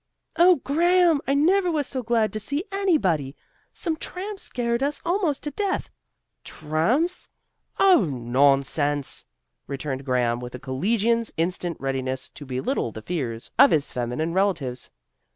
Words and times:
"Oh, 0.35 0.55
Graham, 0.55 1.21
I 1.27 1.35
never 1.35 1.69
was 1.69 1.85
so 1.85 2.01
glad 2.01 2.33
to 2.33 2.39
see 2.39 2.63
anybody! 2.71 3.35
Some 3.71 3.95
tramps 3.95 4.41
scared 4.41 4.81
us 4.81 4.99
almost 5.05 5.43
to 5.43 5.51
death." 5.51 5.91
"Tramps! 6.43 7.29
Oh, 7.77 8.05
nonsense!" 8.05 9.25
returned 9.67 10.03
Graham, 10.03 10.39
with 10.39 10.55
a 10.55 10.59
collegian's 10.59 11.31
instant 11.37 11.77
readiness 11.79 12.31
to 12.31 12.47
belittle 12.47 12.91
the 12.91 13.03
fears 13.03 13.51
of 13.59 13.69
his 13.69 13.91
feminine 13.91 14.33
relatives. 14.33 14.89